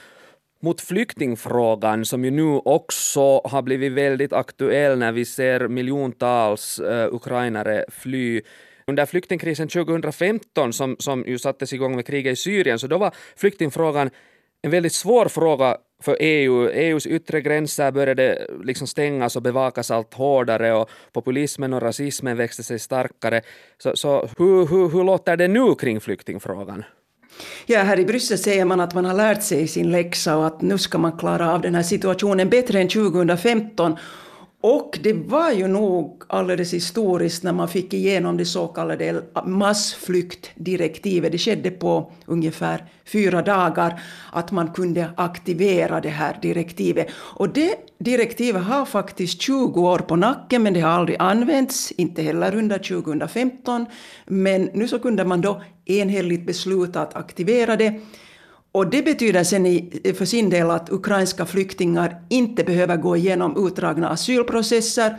mot 0.62 0.80
flyktingfrågan 0.80 2.04
som 2.04 2.24
ju 2.24 2.30
nu 2.30 2.60
också 2.64 3.40
har 3.44 3.62
blivit 3.62 3.92
väldigt 3.92 4.32
aktuell 4.32 4.98
när 4.98 5.12
vi 5.12 5.24
ser 5.24 5.68
miljontals 5.68 6.80
uh, 6.80 7.14
ukrainare 7.14 7.84
fly 7.88 8.40
under 8.86 9.06
flyktingkrisen 9.06 9.68
2015 9.68 10.72
som, 10.72 10.96
som 10.98 11.24
ju 11.26 11.38
sattes 11.38 11.72
igång 11.72 11.96
med 11.96 12.06
kriget 12.06 12.32
i 12.32 12.36
Syrien, 12.36 12.78
så 12.78 12.86
då 12.86 12.98
var 12.98 13.14
flyktingfrågan 13.36 14.10
en 14.62 14.70
väldigt 14.70 14.92
svår 14.92 15.28
fråga 15.28 15.76
för 16.02 16.16
EU. 16.20 16.68
EUs 16.68 17.06
yttre 17.06 17.40
gränser 17.40 17.90
började 17.90 18.46
liksom 18.64 18.86
stängas 18.86 19.36
och 19.36 19.42
bevakas 19.42 19.90
allt 19.90 20.14
hårdare 20.14 20.74
och 20.74 20.90
populismen 21.12 21.72
och 21.72 21.82
rasismen 21.82 22.36
växte 22.36 22.62
sig 22.62 22.78
starkare. 22.78 23.40
Så, 23.78 23.96
så 23.96 24.28
hur, 24.38 24.66
hur, 24.66 24.88
hur 24.88 25.04
låter 25.04 25.36
det 25.36 25.48
nu 25.48 25.74
kring 25.74 26.00
flyktingfrågan? 26.00 26.84
Ja, 27.66 27.82
här 27.82 27.98
i 27.98 28.04
Bryssel 28.04 28.38
säger 28.38 28.64
man 28.64 28.80
att 28.80 28.94
man 28.94 29.04
har 29.04 29.14
lärt 29.14 29.42
sig 29.42 29.68
sin 29.68 29.90
läxa 29.90 30.36
och 30.36 30.46
att 30.46 30.62
nu 30.62 30.78
ska 30.78 30.98
man 30.98 31.18
klara 31.18 31.52
av 31.52 31.60
den 31.60 31.74
här 31.74 31.82
situationen 31.82 32.50
bättre 32.50 32.80
än 32.80 32.88
2015. 32.88 33.96
Och 34.66 34.98
det 35.02 35.12
var 35.12 35.50
ju 35.52 35.68
nog 35.68 36.22
alldeles 36.26 36.74
historiskt 36.74 37.42
när 37.42 37.52
man 37.52 37.68
fick 37.68 37.94
igenom 37.94 38.36
det 38.36 38.44
så 38.44 38.66
kallade 38.66 39.22
massflyktdirektivet. 39.46 41.32
Det 41.32 41.38
skedde 41.38 41.70
på 41.70 42.12
ungefär 42.26 42.84
fyra 43.06 43.42
dagar 43.42 44.00
att 44.32 44.50
man 44.50 44.72
kunde 44.72 45.10
aktivera 45.16 46.00
det 46.00 46.08
här 46.08 46.38
direktivet. 46.42 47.06
Och 47.14 47.48
det 47.48 47.76
direktivet 47.98 48.62
har 48.62 48.84
faktiskt 48.84 49.42
20 49.42 49.80
år 49.80 49.98
på 49.98 50.16
nacken 50.16 50.62
men 50.62 50.74
det 50.74 50.80
har 50.80 50.90
aldrig 50.90 51.16
använts, 51.20 51.92
inte 51.92 52.22
heller 52.22 52.56
under 52.56 52.78
2015. 52.78 53.86
Men 54.26 54.70
nu 54.74 54.88
så 54.88 54.98
kunde 54.98 55.24
man 55.24 55.40
då 55.40 55.62
enhälligt 55.84 56.46
besluta 56.46 57.02
att 57.02 57.16
aktivera 57.16 57.76
det. 57.76 58.00
Och 58.74 58.90
det 58.90 59.02
betyder 59.02 59.44
sen 59.44 59.66
i, 59.66 60.00
för 60.18 60.24
sin 60.24 60.50
del 60.50 60.70
att 60.70 60.92
ukrainska 60.92 61.46
flyktingar 61.46 62.20
inte 62.28 62.64
behöver 62.64 62.96
gå 62.96 63.16
igenom 63.16 63.66
utdragna 63.66 64.08
asylprocesser 64.08 65.18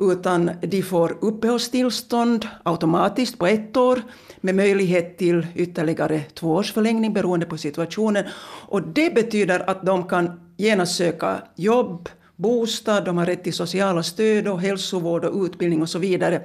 utan 0.00 0.50
de 0.62 0.82
får 0.82 1.18
uppehållstillstånd 1.20 2.48
automatiskt 2.62 3.38
på 3.38 3.46
ett 3.46 3.76
år 3.76 4.02
med 4.40 4.54
möjlighet 4.54 5.18
till 5.18 5.46
ytterligare 5.54 6.20
två 6.34 6.54
års 6.54 6.72
förlängning 6.72 7.12
beroende 7.12 7.46
på 7.46 7.58
situationen. 7.58 8.24
Och 8.68 8.82
det 8.82 9.14
betyder 9.14 9.70
att 9.70 9.86
de 9.86 10.08
kan 10.08 10.40
genast 10.56 10.96
söka 10.96 11.42
jobb, 11.56 12.08
bostad, 12.36 13.04
de 13.04 13.18
har 13.18 13.26
rätt 13.26 13.44
till 13.44 13.52
sociala 13.52 14.02
stöd 14.02 14.48
och 14.48 14.60
hälsovård 14.60 15.24
och 15.24 15.44
utbildning 15.44 15.82
och 15.82 15.90
så 15.90 15.98
vidare. 15.98 16.42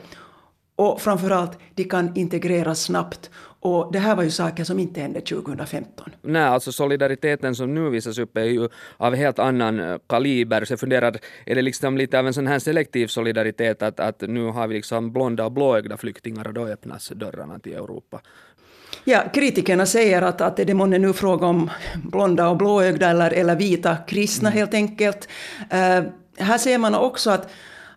Och 0.76 1.02
framförallt, 1.02 1.52
de 1.76 1.84
kan 1.84 2.18
integreras 2.18 2.82
snabbt 2.82 3.30
och 3.62 3.92
det 3.92 4.00
här 4.00 4.16
var 4.16 4.24
ju 4.24 4.32
saker 4.32 4.64
som 4.64 4.80
inte 4.80 5.02
hände 5.02 5.22
2015. 5.22 6.12
Nej, 6.22 6.42
alltså 6.42 6.72
solidariteten 6.72 7.56
som 7.56 7.74
nu 7.74 7.90
visas 7.90 8.18
upp 8.18 8.38
är 8.38 8.44
ju 8.44 8.70
av 8.98 9.16
helt 9.16 9.40
annan 9.40 9.80
eh, 9.80 9.98
kaliber. 10.08 10.66
Så 10.66 10.74
jag 10.74 10.80
funderar, 10.80 11.18
är 11.46 11.56
det 11.56 11.62
liksom 11.62 11.98
lite 11.98 12.20
av 12.20 12.28
en 12.28 12.34
sån 12.34 12.48
här 12.48 12.60
selektiv 12.60 13.08
solidaritet 13.08 13.82
att, 13.82 14.00
att 14.00 14.22
nu 14.22 14.46
har 14.46 14.68
vi 14.68 14.76
liksom 14.76 15.14
blonda 15.14 15.46
och 15.46 15.52
blåögda 15.52 15.98
flyktingar 15.98 16.48
och 16.48 16.54
då 16.54 16.66
öppnas 16.66 17.10
dörrarna 17.16 17.60
till 17.60 17.74
Europa? 17.74 18.22
Ja, 19.04 19.24
kritikerna 19.34 19.86
säger 19.86 20.22
att, 20.22 20.42
att 20.42 20.58
det 20.58 20.74
månne 20.74 20.98
nu 20.98 21.14
fråga 21.14 21.48
om 21.48 21.70
blonda 22.04 22.50
och 22.50 22.58
blåögda 22.58 23.10
eller, 23.10 23.32
eller 23.32 23.56
vita 23.56 23.98
kristna 24.08 24.50
mm. 24.50 24.58
helt 24.58 24.74
enkelt. 24.74 25.30
Uh, 25.74 26.10
här 26.38 26.58
ser 26.58 26.78
man 26.78 26.96
också 26.96 27.30
att 27.30 27.50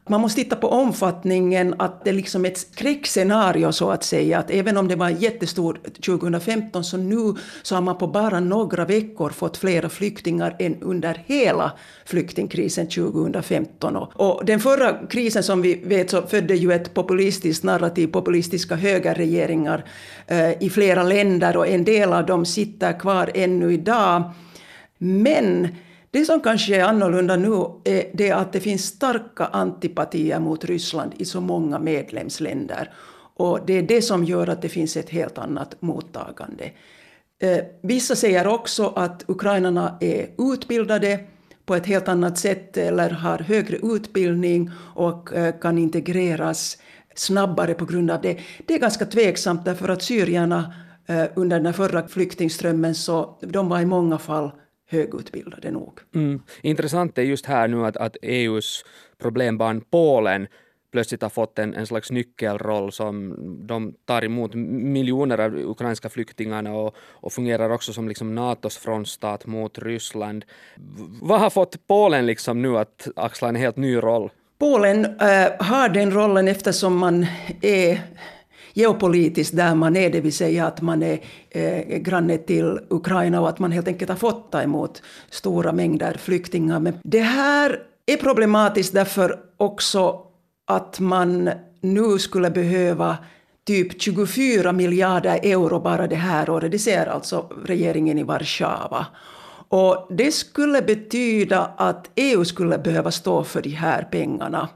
man 0.08 0.20
måste 0.20 0.42
titta 0.42 0.56
på 0.56 0.68
omfattningen, 0.68 1.74
att 1.78 2.04
det 2.04 2.10
är 2.10 2.14
liksom 2.14 2.44
ett 2.44 2.58
skräckscenario 2.58 3.72
så 3.72 3.90
att 3.90 4.04
säga. 4.04 4.38
Att 4.38 4.50
även 4.50 4.76
om 4.76 4.88
det 4.88 4.96
var 4.96 5.08
jättestort 5.08 6.04
2015 6.04 6.84
så 6.84 6.96
nu 6.96 7.34
så 7.62 7.74
har 7.74 7.82
man 7.82 7.98
på 7.98 8.06
bara 8.06 8.40
några 8.40 8.84
veckor 8.84 9.30
fått 9.30 9.56
flera 9.56 9.88
flyktingar 9.88 10.56
än 10.58 10.82
under 10.82 11.22
hela 11.26 11.72
flyktingkrisen 12.04 12.88
2015. 12.88 13.96
Och 13.96 14.44
den 14.44 14.60
förra 14.60 15.06
krisen 15.06 15.42
som 15.42 15.62
vi 15.62 15.74
vet 15.74 16.10
så 16.10 16.22
födde 16.22 16.54
ju 16.54 16.72
ett 16.72 16.94
populistiskt 16.94 17.64
narrativ, 17.64 18.06
populistiska 18.06 18.74
högerregeringar 18.74 19.84
eh, 20.26 20.62
i 20.62 20.70
flera 20.70 21.02
länder 21.02 21.56
och 21.56 21.68
en 21.68 21.84
del 21.84 22.12
av 22.12 22.26
dem 22.26 22.46
sitter 22.46 23.00
kvar 23.00 23.30
ännu 23.34 23.72
idag. 23.72 24.22
Men 24.98 25.68
det 26.12 26.24
som 26.24 26.40
kanske 26.40 26.76
är 26.76 26.84
annorlunda 26.84 27.36
nu 27.36 27.52
är 27.84 28.10
det 28.14 28.30
att 28.30 28.52
det 28.52 28.60
finns 28.60 28.84
starka 28.84 29.44
antipatier 29.44 30.40
mot 30.40 30.64
Ryssland 30.64 31.12
i 31.16 31.24
så 31.24 31.40
många 31.40 31.78
medlemsländer. 31.78 32.92
Och 33.34 33.66
det 33.66 33.72
är 33.72 33.82
det 33.82 34.02
som 34.02 34.24
gör 34.24 34.48
att 34.48 34.62
det 34.62 34.68
finns 34.68 34.96
ett 34.96 35.10
helt 35.10 35.38
annat 35.38 35.82
mottagande. 35.82 36.70
Eh, 37.42 37.58
vissa 37.82 38.16
säger 38.16 38.46
också 38.46 38.92
att 38.96 39.24
ukrainarna 39.26 39.98
är 40.00 40.28
utbildade 40.38 41.20
på 41.66 41.74
ett 41.74 41.86
helt 41.86 42.08
annat 42.08 42.38
sätt 42.38 42.76
eller 42.76 43.10
har 43.10 43.38
högre 43.38 43.76
utbildning 43.76 44.70
och 44.94 45.32
eh, 45.32 45.54
kan 45.60 45.78
integreras 45.78 46.78
snabbare 47.14 47.74
på 47.74 47.84
grund 47.84 48.10
av 48.10 48.20
det. 48.20 48.38
Det 48.66 48.74
är 48.74 48.78
ganska 48.78 49.06
tveksamt 49.06 49.64
därför 49.64 49.88
att 49.88 50.02
syrierna 50.02 50.74
eh, 51.06 51.24
under 51.34 51.60
den 51.60 51.74
förra 51.74 52.08
flyktingströmmen 52.08 52.94
så 52.94 53.38
de 53.40 53.68
var 53.68 53.80
i 53.80 53.86
många 53.86 54.18
fall 54.18 54.50
högutbildade 54.92 55.70
nog. 55.70 56.00
Mm. 56.14 56.42
Intressant 56.62 57.18
är 57.18 57.22
just 57.22 57.46
här 57.46 57.68
nu 57.68 57.86
att, 57.86 57.96
att 57.96 58.16
EUs 58.22 58.84
problembarn 59.18 59.80
Polen 59.90 60.46
plötsligt 60.92 61.22
har 61.22 61.28
fått 61.28 61.58
en, 61.58 61.74
en 61.74 61.86
slags 61.86 62.10
nyckelroll 62.10 62.92
som 62.92 63.36
de 63.66 63.94
tar 64.04 64.24
emot 64.24 64.54
miljoner 64.54 65.38
av 65.38 65.56
ukrainska 65.56 66.08
flyktingarna 66.08 66.74
och, 66.74 66.96
och 66.98 67.32
fungerar 67.32 67.70
också 67.70 67.92
som 67.92 68.08
liksom 68.08 68.34
Natos 68.34 68.76
frontstat 68.76 69.46
mot 69.46 69.78
Ryssland. 69.78 70.44
Vad 71.22 71.40
har 71.40 71.50
fått 71.50 71.86
Polen 71.86 72.26
liksom 72.26 72.62
nu 72.62 72.78
att 72.78 73.08
axla 73.16 73.48
en 73.48 73.56
helt 73.56 73.76
ny 73.76 73.96
roll? 73.96 74.30
Polen 74.58 75.04
äh, 75.04 75.52
har 75.58 75.88
den 75.88 76.10
rollen 76.10 76.48
eftersom 76.48 76.98
man 76.98 77.26
är 77.60 78.00
geopolitiskt 78.74 79.56
där 79.56 79.74
man 79.74 79.96
är, 79.96 80.10
det 80.10 80.20
vill 80.20 80.32
säga 80.32 80.66
att 80.66 80.80
man 80.80 81.02
är 81.02 81.20
eh, 81.50 81.98
granne 81.98 82.38
till 82.38 82.78
Ukraina 82.88 83.40
och 83.40 83.48
att 83.48 83.58
man 83.58 83.72
helt 83.72 83.88
enkelt 83.88 84.08
har 84.08 84.16
fått 84.16 84.52
ta 84.52 84.62
emot 84.62 85.02
stora 85.30 85.72
mängder 85.72 86.14
flyktingar. 86.14 86.80
Men 86.80 86.94
det 87.02 87.20
här 87.20 87.82
är 88.06 88.16
problematiskt 88.16 88.94
därför 88.94 89.40
också 89.56 90.20
att 90.66 91.00
man 91.00 91.50
nu 91.80 92.18
skulle 92.18 92.50
behöva 92.50 93.16
typ 93.66 94.02
24 94.02 94.72
miljarder 94.72 95.40
euro 95.42 95.80
bara 95.80 96.06
det 96.06 96.16
här 96.16 96.50
året. 96.50 96.72
Det 96.72 96.78
ser 96.78 97.06
alltså 97.06 97.52
regeringen 97.64 98.18
i 98.18 98.22
Warszawa. 98.22 99.06
Och 99.68 100.06
det 100.10 100.32
skulle 100.32 100.82
betyda 100.82 101.74
att 101.76 102.10
EU 102.14 102.44
skulle 102.44 102.78
behöva 102.78 103.10
stå 103.10 103.44
för 103.44 103.62
de 103.62 103.70
här 103.70 104.02
pengarna. 104.02 104.68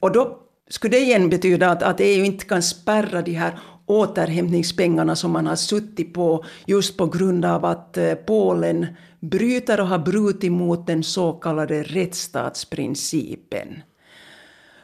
Och 0.00 0.12
då 0.12 0.38
skulle 0.68 0.96
det 0.96 1.02
igen 1.02 1.30
betyda 1.30 1.70
att, 1.70 1.82
att 1.82 2.00
EU 2.00 2.24
inte 2.24 2.44
kan 2.44 2.62
spärra 2.62 3.22
de 3.22 3.32
här 3.32 3.58
återhämtningspengarna 3.86 5.16
som 5.16 5.30
man 5.30 5.46
har 5.46 5.56
suttit 5.56 6.14
på 6.14 6.44
just 6.66 6.96
på 6.96 7.06
grund 7.06 7.44
av 7.44 7.64
att 7.64 7.96
eh, 7.96 8.14
Polen 8.14 8.86
bryter 9.20 9.80
och 9.80 9.86
har 9.86 9.98
brutit 9.98 10.52
mot 10.52 10.86
den 10.86 11.02
så 11.02 11.32
kallade 11.32 11.82
rättsstatsprincipen. 11.82 13.82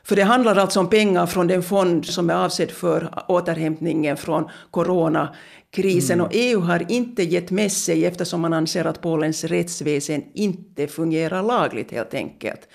För 0.02 0.16
det 0.16 0.22
handlar 0.22 0.56
alltså 0.56 0.80
om 0.80 0.90
pengar 0.90 1.26
från 1.26 1.46
den 1.46 1.62
fond 1.62 2.06
som 2.06 2.30
är 2.30 2.34
avsedd 2.34 2.70
för 2.70 3.24
återhämtningen 3.28 4.16
från 4.16 4.48
coronakrisen. 4.70 6.14
Mm. 6.14 6.26
Och 6.26 6.32
EU 6.34 6.60
har 6.60 6.92
inte 6.92 7.22
gett 7.22 7.50
med 7.50 7.72
sig 7.72 8.06
eftersom 8.06 8.40
man 8.40 8.52
anser 8.52 8.84
att 8.84 9.00
Polens 9.00 9.44
rättsväsen 9.44 10.24
inte 10.34 10.86
fungerar 10.86 11.42
lagligt 11.42 11.90
helt 11.90 12.14
enkelt. 12.14 12.68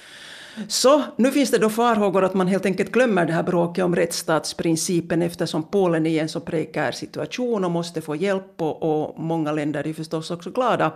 Så 0.67 1.03
nu 1.15 1.31
finns 1.31 1.51
det 1.51 1.57
då 1.57 1.69
farhågor 1.69 2.23
att 2.23 2.33
man 2.33 2.47
helt 2.47 2.65
enkelt 2.65 2.91
glömmer 2.91 3.25
det 3.25 3.33
här 3.33 3.43
bråket 3.43 3.85
om 3.85 3.95
rättsstatsprincipen 3.95 5.21
eftersom 5.21 5.63
Polen 5.63 6.05
är 6.05 6.09
i 6.09 6.19
en 6.19 6.29
så 6.29 6.39
prekär 6.39 6.91
situation 6.91 7.65
och 7.65 7.71
måste 7.71 8.01
få 8.01 8.15
hjälp 8.15 8.61
och, 8.61 8.83
och 8.83 9.19
många 9.19 9.51
länder 9.51 9.87
är 9.87 9.93
förstås 9.93 10.31
också 10.31 10.49
glada 10.49 10.91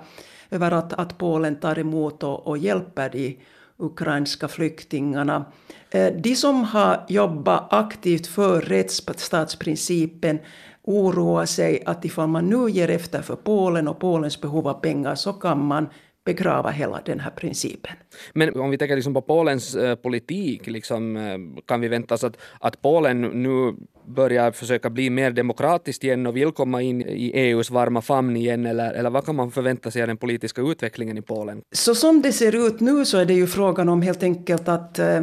över 0.50 0.72
att, 0.72 0.93
att 0.93 1.17
Polen 1.17 1.55
tar 1.55 1.79
emot 1.79 2.24
och, 2.24 2.48
och 2.48 2.58
hjälper 2.58 3.10
de 3.10 3.38
ukrainska 3.77 4.48
flyktingarna. 4.48 5.46
Eh, 5.91 6.13
de 6.13 6.36
som 6.36 6.63
har 6.63 7.05
jobbat 7.08 7.74
aktivt 7.74 8.27
för 8.27 8.62
rättsstatsprincipen 8.62 10.39
oroar 10.84 11.46
sig 11.46 11.84
att 11.86 12.05
ifall 12.05 12.27
man 12.27 12.46
nu 12.50 12.70
ger 12.70 12.89
efter 12.89 13.22
för 13.22 13.36
Polen 13.36 13.88
och 13.88 14.00
Polens 14.00 14.41
behov 14.41 14.67
av 14.67 14.74
pengar 14.74 15.15
så 15.15 15.34
kan 15.34 15.65
man 15.65 15.89
begrava 16.25 16.70
hela 16.70 17.01
den 17.06 17.20
här 17.20 17.32
principen. 17.32 17.92
Men 18.34 18.60
om 18.60 18.70
vi 18.70 18.77
tänker 18.77 18.96
liksom 18.96 19.13
på 19.13 19.22
Polens 19.22 19.75
eh, 19.75 19.96
politik, 19.96 20.68
liksom, 20.68 21.18
eh, 21.18 21.63
kan 21.65 21.82
vi 21.82 21.88
vänta 21.88 22.13
oss 22.13 22.24
att, 22.24 22.38
att 22.60 22.82
Polen 22.82 23.22
nu 23.22 23.75
börjar 24.06 24.51
försöka 24.51 24.89
bli 24.89 25.10
mer 25.10 25.32
demokratiskt 25.32 26.03
igen 26.03 26.27
och 26.27 26.36
vill 26.36 26.51
komma 26.51 26.82
in 26.82 27.01
i 27.01 27.32
EUs 27.34 27.72
varma 27.72 28.01
famn 28.01 28.38
igen, 28.38 28.65
eller, 28.65 28.94
eller 28.94 29.10
vad 29.10 29.25
kan 29.25 29.36
man 29.36 29.51
förvänta 29.51 29.92
sig 29.92 30.01
av 30.01 30.08
den 30.08 30.18
politiska 30.18 30.62
utvecklingen 30.62 31.18
i 31.18 31.22
Polen? 31.22 31.62
Så 31.72 31.96
som 31.96 32.22
det 32.22 32.32
ser 32.32 32.68
ut 32.68 32.80
nu 32.80 33.06
så 33.06 33.18
är 33.18 33.25
det 33.25 33.34
ju 33.34 33.48
frågan 33.48 33.89
om 33.89 34.01
helt 34.01 34.24
enkelt 34.24 34.68
att 34.68 35.00
eh, 35.00 35.22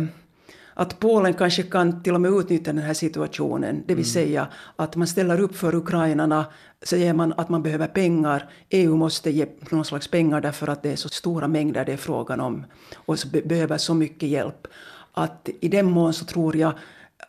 att 0.81 0.99
Polen 0.99 1.35
kanske 1.35 1.63
kan 1.63 2.03
till 2.03 2.15
och 2.15 2.21
med 2.21 2.31
utnyttja 2.31 2.73
den 2.73 2.83
här 2.83 2.95
situationen, 2.95 3.83
det 3.87 3.95
vill 3.95 4.05
mm. 4.05 4.13
säga 4.13 4.49
att 4.77 4.97
man 4.97 5.07
ställer 5.07 5.41
upp 5.41 5.57
för 5.57 5.75
ukrainarna, 5.75 6.47
säger 6.83 7.15
man 7.15 7.33
att 7.37 7.49
man 7.49 7.63
behöver 7.63 7.87
pengar, 7.87 8.51
EU 8.71 8.97
måste 8.97 9.31
ge 9.31 9.47
någon 9.71 9.85
slags 9.85 10.09
pengar 10.09 10.41
därför 10.41 10.69
att 10.69 10.83
det 10.83 10.93
är 10.93 10.97
så 10.97 11.09
stora 11.09 11.49
mängder 11.49 11.85
det 11.85 11.93
är 11.93 11.97
frågan 11.97 12.41
om 12.41 12.65
och 12.95 13.19
så 13.19 13.29
behöver 13.29 13.79
så 13.79 13.95
mycket 13.95 14.29
hjälp. 14.29 14.67
Att 15.13 15.49
i 15.61 15.69
den 15.69 15.87
mån 15.87 16.13
så 16.13 16.25
tror 16.25 16.57
jag 16.57 16.73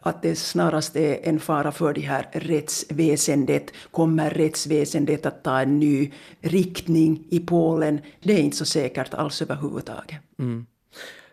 att 0.01 0.21
det 0.21 0.35
snarast 0.35 0.95
är 0.95 1.19
en 1.23 1.39
fara 1.39 1.71
för 1.71 1.93
det 1.93 2.01
här 2.01 2.29
rättsväsendet. 2.31 3.71
Kommer 3.91 4.29
rättsväsendet 4.29 5.25
att 5.25 5.43
ta 5.43 5.59
en 5.59 5.79
ny 5.79 6.11
riktning 6.41 7.27
i 7.29 7.39
Polen? 7.39 8.01
Det 8.23 8.33
är 8.33 8.39
inte 8.39 8.57
så 8.57 8.65
säkert 8.65 9.13
alls 9.13 9.41
överhuvudtaget. 9.41 10.17
Mm. 10.39 10.65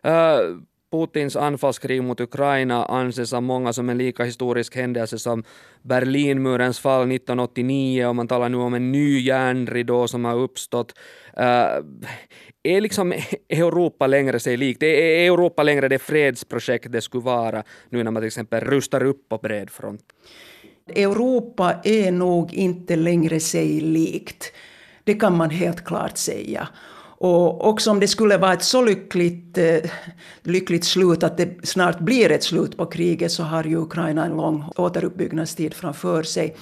Uh, 0.06 0.60
Putins 0.90 1.36
anfallskrig 1.36 2.02
mot 2.02 2.20
Ukraina 2.20 2.84
anses 2.84 3.32
av 3.32 3.42
många 3.42 3.72
som 3.72 3.88
en 3.88 3.98
lika 3.98 4.24
historisk 4.24 4.76
händelse 4.76 5.18
som 5.18 5.44
Berlinmurens 5.82 6.80
fall 6.80 7.02
1989 7.02 8.06
och 8.06 8.16
man 8.16 8.28
talar 8.28 8.48
nu 8.48 8.56
om 8.56 8.74
en 8.74 8.92
ny 8.92 9.20
järnridå 9.20 10.08
som 10.08 10.24
har 10.24 10.36
uppstått. 10.36 10.92
Uh, 11.38 11.84
är 12.62 12.80
liksom 12.80 13.12
Europa 13.48 14.06
längre 14.06 14.40
sig 14.40 14.56
likt? 14.56 14.82
Är 14.82 15.32
Europa 15.32 15.62
längre 15.62 15.88
det 15.88 15.98
fredsprojekt 15.98 16.92
det 16.92 17.00
skulle 17.00 17.24
vara 17.24 17.62
nu 17.88 18.04
när 18.04 18.10
man 18.10 18.22
till 18.22 18.26
exempel 18.26 18.60
rustar 18.60 19.02
upp 19.02 19.28
på 19.28 19.38
bred 19.38 19.70
front? 19.70 20.02
Europa 20.96 21.74
är 21.84 22.12
nog 22.12 22.54
inte 22.54 22.96
längre 22.96 23.40
sig 23.40 23.80
likt. 23.80 24.52
Det 25.04 25.14
kan 25.14 25.36
man 25.36 25.50
helt 25.50 25.84
klart 25.84 26.18
säga. 26.18 26.68
Och 27.20 27.68
också 27.68 27.90
om 27.90 28.00
det 28.00 28.08
skulle 28.08 28.36
vara 28.36 28.52
ett 28.52 28.62
så 28.62 28.82
lyckligt, 28.82 29.58
eh, 29.58 29.90
lyckligt 30.42 30.84
slut 30.84 31.22
att 31.22 31.36
det 31.36 31.66
snart 31.66 31.98
blir 31.98 32.30
ett 32.30 32.42
slut 32.42 32.76
på 32.76 32.86
kriget 32.86 33.32
så 33.32 33.42
har 33.42 33.64
ju 33.64 33.76
Ukraina 33.76 34.24
en 34.24 34.36
lång 34.36 34.64
återuppbyggnadstid 34.76 35.74
framför 35.74 36.22
sig. 36.22 36.56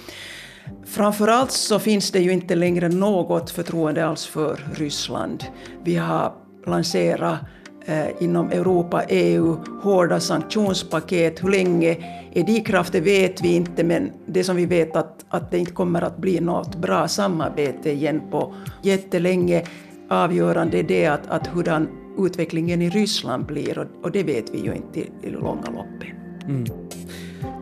Framförallt 0.87 1.51
så 1.51 1.79
finns 1.79 2.11
det 2.11 2.21
ju 2.21 2.33
inte 2.33 2.55
längre 2.55 2.89
något 2.89 3.51
förtroende 3.51 4.07
alls 4.07 4.27
för 4.27 4.61
Ryssland. 4.75 5.45
Vi 5.85 5.97
har 5.97 6.33
lanserat 6.67 7.39
eh, 7.87 8.07
inom 8.21 8.51
Europa, 8.51 9.03
EU, 9.09 9.57
hårda 9.83 10.21
sanktionspaket. 10.21 11.45
Hur 11.45 11.51
länge 11.51 11.91
e 11.91 12.41
är 12.41 12.45
de 12.45 12.61
krafter 12.61 13.01
vet 13.01 13.43
vi 13.43 13.55
inte, 13.55 13.85
men 13.85 14.13
det 14.27 14.45
som 14.45 14.57
vi 14.57 14.67
vet 14.67 14.97
att, 14.97 15.25
att 15.29 15.51
det 15.51 15.59
inte 15.59 15.73
kommer 15.73 16.03
att 16.03 16.17
bli 16.17 16.41
något 16.41 16.77
bra 16.77 17.09
samarbete 17.09 17.91
igen 17.91 18.23
på 18.31 18.55
jättelänge. 18.83 19.65
Avgörande 20.09 20.79
är 20.79 20.83
det 20.83 21.07
att, 21.07 21.27
att 21.27 21.47
hurdan 21.47 21.89
utvecklingen 22.19 22.83
i 22.83 22.91
Ryssland 22.91 23.47
blir 23.47 23.79
och, 23.79 23.87
och 24.03 24.13
det 24.13 24.23
vet 24.23 24.55
vi 24.55 24.59
ju 24.59 24.75
inte 24.75 25.01
i 25.01 25.11
det 25.23 25.31
långa 25.31 25.71
loppet. 25.71 26.09
Mm. 26.45 26.65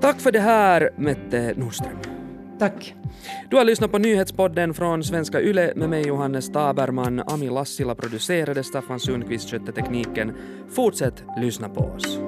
Tack 0.01 0.21
för 0.21 0.33
det 0.33 0.41
här, 0.41 0.91
Mette 0.97 1.55
Nordström. 1.57 1.97
Tack. 2.59 2.95
Du 3.51 3.57
har 3.57 3.65
lyssnat 3.65 3.91
på 3.91 3.99
nyhetspodden 3.99 4.75
från 4.75 5.05
Svenska 5.05 5.41
Yle 5.41 5.73
med 5.77 5.91
mig 5.91 6.07
Johannes 6.07 6.53
Taberman. 6.53 7.21
Ami 7.27 7.51
Lassila 7.51 7.95
producerade, 7.95 8.65
Staffan 8.65 9.01
Sundqvist 9.01 9.51
skötte 9.51 9.73
tekniken. 9.73 10.33
Fortsätt 10.71 11.25
lyssna 11.37 11.69
på 11.69 11.81
oss. 11.81 12.19